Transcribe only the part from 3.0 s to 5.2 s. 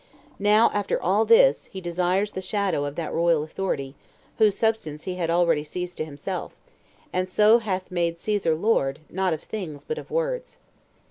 royal authority, whose substance he